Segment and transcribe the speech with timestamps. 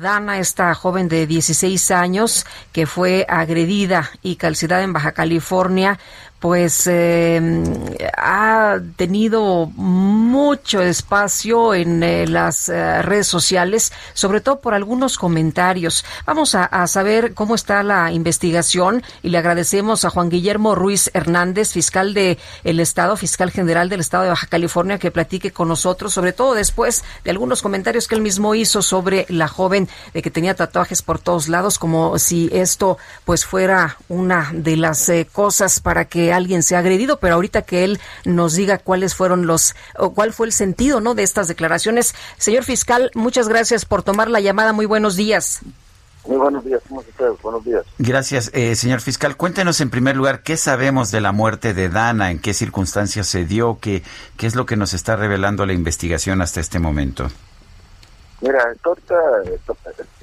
[0.00, 5.98] Dana, esta joven de 16 años que fue agredida y calcidada en Baja California,
[6.46, 7.40] pues eh,
[8.16, 16.04] ha tenido mucho espacio en eh, las eh, redes sociales, sobre todo por algunos comentarios.
[16.24, 21.72] Vamos a, saber cómo está la investigación y le agradecemos a Juan Guillermo Ruiz Hernández,
[21.72, 26.12] fiscal de el Estado, fiscal general del Estado de Baja California, que platique con nosotros,
[26.12, 30.30] sobre todo después de algunos comentarios que él mismo hizo sobre la joven de que
[30.30, 36.04] tenía tatuajes por todos lados, como si esto pues fuera una de las cosas para
[36.04, 40.12] que alguien se ha agredido, pero ahorita que él nos diga cuáles fueron los, o
[40.12, 41.14] cuál fue el sentido, ¿no?
[41.14, 42.14] De estas declaraciones.
[42.38, 44.72] Señor fiscal, muchas gracias por tomar la llamada.
[44.72, 45.60] Muy buenos días.
[46.26, 47.40] Muy buenos días, ¿cómo estás?
[47.40, 47.84] Buenos días.
[47.98, 49.36] Gracias, eh, señor fiscal.
[49.36, 53.44] Cuéntenos en primer lugar qué sabemos de la muerte de Dana, en qué circunstancias se
[53.44, 54.02] dio, qué,
[54.36, 57.28] qué es lo que nos está revelando la investigación hasta este momento.
[58.40, 59.14] Mira, ahorita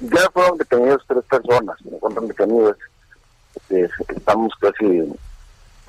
[0.00, 2.76] ya fueron detenidos tres personas, fueron detenidos.
[3.70, 5.02] Eh, estamos casi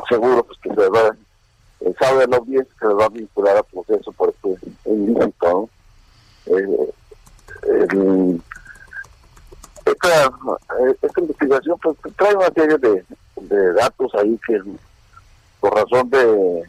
[0.10, 1.16] seguro pues, que se va,
[1.82, 5.34] el sábado de la audiencia se va a vincular al proceso por este ilícito.
[5.42, 5.70] ¿no?
[6.58, 6.94] Eh,
[7.64, 8.42] el,
[9.86, 10.32] esta,
[11.02, 13.06] esta investigación pues trae una serie de,
[13.42, 14.62] de datos ahí que
[15.60, 16.64] por razón de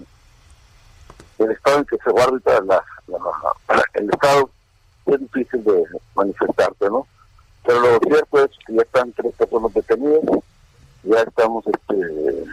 [1.38, 4.50] el estado en que se guarda la, la, el estado
[5.06, 7.06] es difícil de manifestarte, ¿no?
[7.64, 10.22] Pero lo cierto es que ya están tres personas detenidas,
[11.02, 12.44] ya estamos este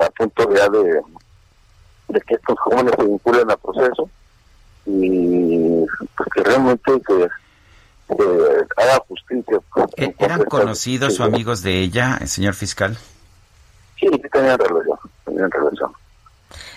[0.00, 1.02] a punto ya de,
[2.08, 4.08] de que estos jóvenes se vinculen al proceso
[4.86, 5.84] y
[6.16, 7.28] pues que realmente que,
[8.08, 9.60] que haga justicia.
[9.96, 12.96] ¿E-, ¿Eran conocidos o amigos de ella, señor fiscal?
[13.98, 15.92] Sí, sí tenían relación, tenían relación.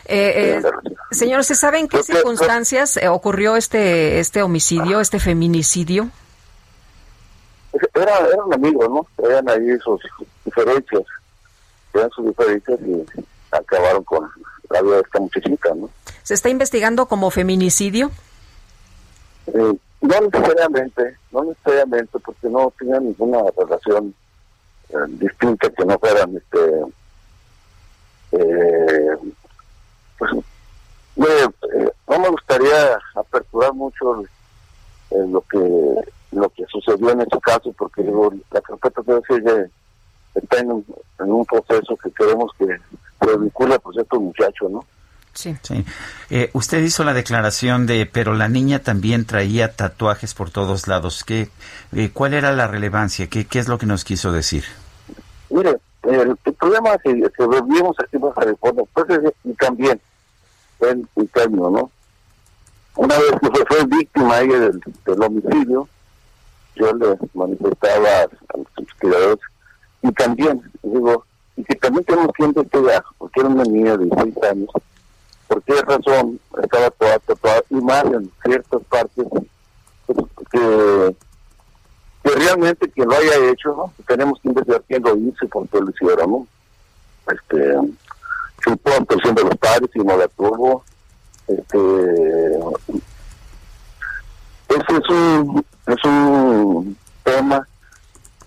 [0.05, 0.71] Eh, eh,
[1.11, 6.09] señor, ¿se sabe en qué circunstancias eh, ocurrió este este homicidio, este feminicidio?
[7.93, 9.07] Era, eran amigos, ¿no?
[9.25, 10.01] Eran ahí sus
[10.43, 11.03] diferencias
[11.93, 13.05] eran sus diferencias y
[13.51, 14.29] acabaron con
[14.69, 15.89] la vida de esta muchachita, ¿no?
[16.23, 18.11] ¿Se está investigando como feminicidio?
[19.47, 24.13] Eh, no necesariamente, no necesariamente, porque no tenían ninguna relación
[24.89, 26.59] eh, distinta que no fueran, este,
[28.31, 29.17] eh,
[30.17, 30.31] pues,
[31.15, 34.23] no me gustaría aperturar mucho
[35.11, 39.69] lo que lo que sucedió en este caso, porque digo, la carpeta debe ser
[40.35, 40.85] está en un,
[41.19, 44.85] en un proceso que queremos que se vincule pues estos muchachos, ¿no?
[45.33, 45.55] Sí.
[45.63, 45.83] sí.
[46.29, 51.23] Eh, usted hizo la declaración de, pero la niña también traía tatuajes por todos lados.
[51.23, 51.49] ¿Qué,
[51.95, 53.27] eh, ¿Cuál era la relevancia?
[53.27, 54.63] ¿Qué, ¿Qué es lo que nos quiso decir?
[55.49, 59.99] Mire, el, el problema que, que vivimos aquí en California, pues es, y también
[60.81, 61.91] en el término, ¿no?
[62.95, 65.87] Una vez que fue, fue víctima ella del, del homicidio,
[66.75, 69.39] yo le manifestaba a los investigadores
[70.03, 71.25] y también, digo,
[71.55, 74.69] y que también tenemos que investigar, porque era una niña de 16 años,
[75.47, 79.25] por qué razón estaba toda tatuada, y más en ciertas partes,
[80.05, 81.15] pues, que,
[82.23, 83.93] que realmente quien lo haya hecho, ¿no?
[84.05, 86.47] tenemos que investigar quién lo hizo por qué hicieron, ¿no?
[87.31, 87.75] Este,
[88.63, 90.83] su actuación de los padres y no la tuvo,
[91.47, 92.59] este,
[94.67, 97.67] ese es un, es un tema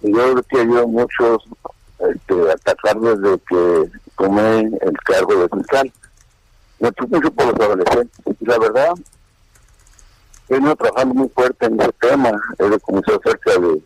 [0.03, 1.39] yo creo que ayudó mucho
[1.99, 5.93] este, atacar desde que tomé el cargo de fiscal.
[6.79, 8.37] Me preocupo mucho por los adolescentes.
[8.41, 8.95] Y la verdad,
[10.49, 12.31] he venido trabajando muy fuerte en ese tema.
[12.59, 13.83] He comenzado cerca de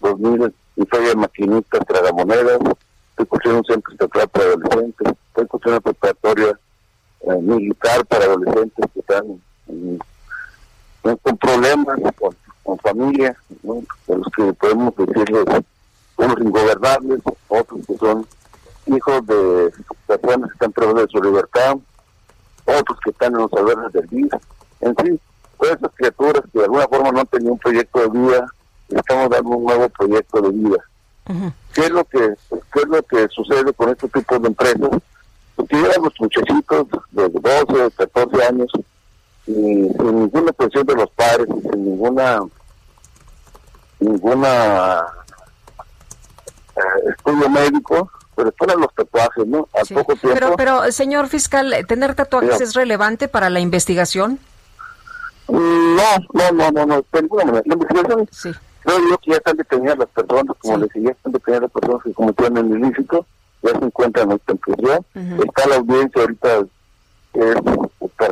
[0.00, 2.58] 2000 y soy de maquinistas, tragamonedas.
[3.10, 5.08] Estoy construyendo un centro estatal para adolescentes.
[5.28, 6.60] Estoy construyendo una preparatoria
[7.22, 9.40] eh, militar para adolescentes que están
[11.22, 11.98] con problemas,
[12.62, 13.82] con familia, ¿no?
[14.06, 15.44] de los que podemos decirles
[16.16, 18.26] unos ingobernables, otros que son
[18.86, 19.72] hijos de
[20.06, 21.76] personas que están privadas de su libertad,
[22.64, 24.40] otros que están en los albergues del día,
[24.80, 25.20] en fin,
[25.58, 28.46] todas esas criaturas que de alguna forma no tenían un proyecto de vida,
[28.88, 30.78] estamos dando un nuevo proyecto de vida.
[31.74, 32.34] ¿Qué es lo que
[32.72, 34.90] qué es lo que sucede con este tipo de empresas?
[35.54, 38.72] Porque llegan los muchachitos de 12, 14 años
[39.46, 42.40] y sin ninguna presión de los padres y sin ninguna
[44.00, 45.04] ninguna
[46.76, 49.68] eh, estudio médico, pero fueron los tatuajes, ¿no?
[49.74, 50.34] Al poco tiempo.
[50.34, 54.38] Pero, pero, señor fiscal, ¿tener tatuajes es relevante para la investigación?
[55.48, 56.02] Mm, no,
[56.32, 57.62] no, no, no, no, de ninguna manera.
[57.66, 58.50] La investigación, sí.
[58.80, 62.02] creo yo que ya están detenidas las personas, como les decía, están detenidas las personas
[62.02, 63.26] que cometieron el ilícito,
[63.62, 65.06] ya se encuentran en prisión.
[65.14, 66.66] Está la audiencia ahorita
[67.32, 67.54] que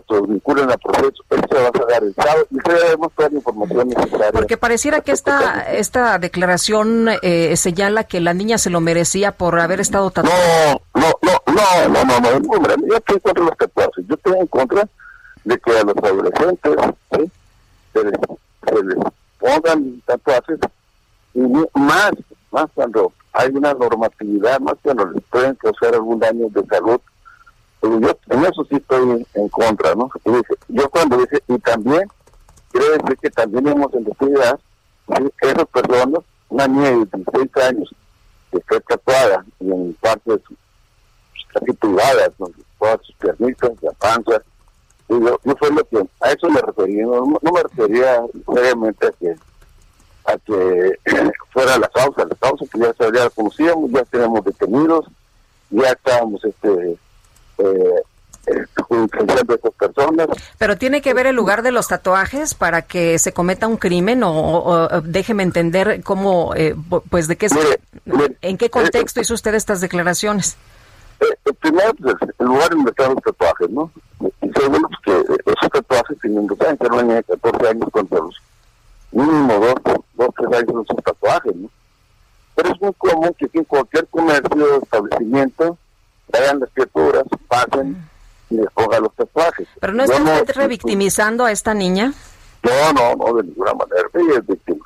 [0.09, 3.89] que vinculen al proceso, él se va a el sábado y debemos toda la información
[3.89, 4.33] necesaria.
[4.33, 9.59] Porque pareciera que esta esta declaración eh, señala que la niña se lo merecía por
[9.59, 10.75] haber estado tatuada.
[10.95, 11.13] No, no,
[11.47, 14.39] no, no, no, no, no, hombre, yo estoy en contra de los tatuajes, yo estoy
[14.39, 14.89] en contra
[15.45, 16.77] de que a los adolescentes
[17.13, 17.31] ¿sí?
[17.93, 18.21] se, les,
[18.69, 18.99] se les
[19.39, 20.59] pongan tatuajes
[21.35, 21.41] y
[21.75, 22.13] más,
[22.51, 27.01] más cuando hay una normatividad, más cuando les pueden causar algún daño de salud
[27.83, 30.11] yo en eso sí estoy en contra, ¿no?
[30.69, 32.09] yo cuando dice, y también,
[32.73, 34.59] quiero decir que también hemos investigado
[35.41, 37.95] esas personas, una niña de 16 años,
[38.51, 40.41] que fue tatuada y en partes
[41.53, 42.49] casi privadas, ¿no?
[42.79, 44.43] todas sus piernitas, la panza,
[45.09, 48.23] y yo, yo fue lo que, a eso me refería, no, me refería
[48.55, 49.37] seriamente a que
[50.27, 50.99] a que
[51.53, 55.07] fuera la causa, la causa que ya, ya conocíamos, ya tenemos detenidos,
[55.71, 56.99] ya estábamos este
[57.59, 58.03] eh,
[58.49, 60.29] de esas personas.
[60.59, 64.23] Pero tiene que ver el lugar de los tatuajes para que se cometa un crimen
[64.25, 66.75] o, déjeme entender cómo, eh,
[67.11, 67.49] pues de qué,
[68.41, 70.57] en qué contexto hizo usted estas declaraciones.
[71.21, 73.91] Eh, primero, pues, el lugar donde están los tatuajes, ¿no?
[74.21, 78.19] Y segundo, pues, que esos tatuajes tienen dos años, una niña de 14 años contra
[78.19, 78.37] los
[79.11, 79.75] mínimo dos,
[80.15, 81.71] dos, tres años esos tatuajes, ¿no?
[82.55, 85.79] Pero es muy común que en cualquier comercio, establecimiento,
[86.33, 88.09] vayan las criaturas, pasen
[88.51, 89.69] y les pongan los tatuajes.
[89.81, 92.13] ¿Pero no está usted revictimizando a esta niña?
[92.63, 94.09] No, no, no, de ninguna manera.
[94.15, 94.85] Ella es víctima.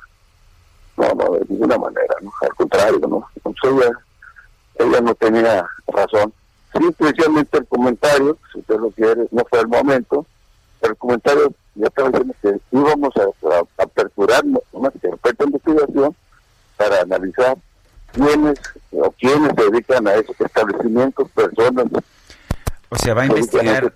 [0.97, 2.31] No, no, de ninguna manera, ¿no?
[2.41, 3.27] Al contrario, ¿no?
[3.35, 3.91] Entonces ella,
[4.79, 6.33] ella no tenía razón.
[6.77, 10.25] Sí, especialmente el comentario, si usted lo quiere, no fue el momento,
[10.79, 16.15] pero el comentario ya estaba diciendo que íbamos a, a aperturar una carpeta de investigación
[16.77, 17.57] para analizar
[18.13, 18.59] quiénes
[18.91, 21.85] o quiénes se dedican a esos establecimientos, personas.
[22.89, 23.91] O sea, va a investigar,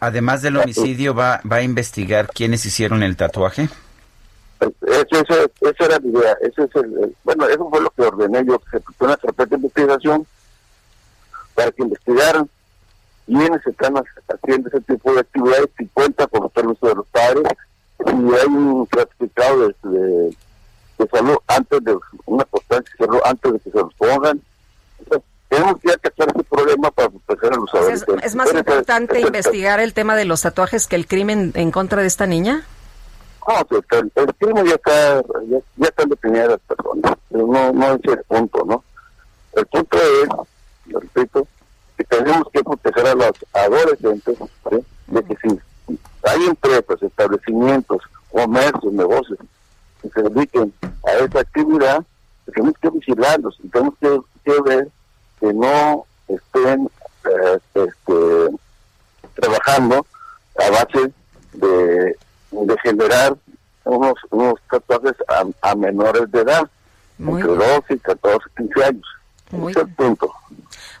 [0.00, 3.68] además del homicidio, va, va a investigar quiénes hicieron el tatuaje.
[4.60, 6.36] Eso, eso, esa era la idea.
[6.40, 9.56] Eso es el, bueno, eso fue lo que ordené yo, que se una carpeta de
[9.56, 10.26] investigación
[11.54, 12.48] para que investigaran
[13.26, 13.94] quiénes están
[14.28, 17.44] haciendo ese tipo de actividades, si cuenta con los permisos de los padres,
[18.04, 20.36] si hay un certificado de
[21.02, 22.44] de salud antes de una
[23.24, 24.40] antes de que se los pongan.
[25.48, 28.24] tenemos que atacar ese problema para proteger a los adolescentes.
[28.24, 32.08] ¿Es, más importante investigar el tema de los tatuajes que el crimen en contra de
[32.08, 32.64] esta niña?
[33.48, 37.18] No, el, crimen ya está, ya, ya están detenidas las personas.
[37.30, 38.84] No, no es el punto, ¿no?
[39.54, 40.28] El punto es,
[40.86, 41.46] lo repito,
[41.96, 44.38] que tenemos que proteger a los adolescentes
[45.08, 45.60] de que si
[46.24, 49.38] hay empresas, establecimientos, comercios, negocios
[50.00, 50.72] que se dediquen
[51.04, 52.04] a esa actividad,
[52.52, 54.88] tenemos que vigilarlos y tenemos que, ver
[55.40, 56.88] que no estén
[57.24, 58.56] eh, este,
[59.34, 60.06] trabajando
[60.58, 61.12] a base
[61.54, 62.16] de,
[62.82, 63.36] generar
[63.84, 65.14] unos, unos tatuajes
[65.60, 66.68] a, menores de edad,
[67.18, 69.06] entre 12 y 14, 15 años.
[69.50, 70.32] Muy punto.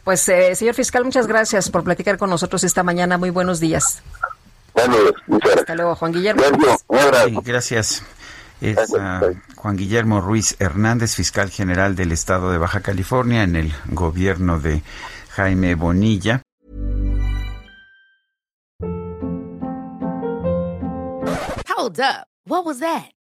[0.04, 3.18] Pues, eh, señor fiscal, muchas gracias por platicar con nosotros esta mañana.
[3.18, 4.02] Muy buenos días.
[4.74, 5.60] Bueno, muchas gracias.
[5.60, 6.42] Hasta luego, Juan Guillermo.
[7.44, 8.02] gracias.
[8.62, 8.94] Es
[9.56, 14.84] Juan Guillermo Ruiz Hernández, fiscal general del estado de Baja California en el gobierno de
[15.30, 16.42] Jaime Bonilla.
[21.76, 22.28] Hold up.
[22.46, 23.10] What was that?